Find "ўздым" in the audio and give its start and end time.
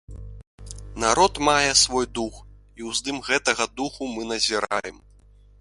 2.89-3.23